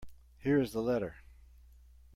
Here 0.39 0.59
is 0.59 0.73
the 0.73 0.81
letter. 0.81 1.17